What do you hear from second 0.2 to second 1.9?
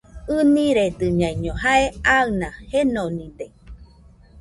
ɨniredɨñaiño jae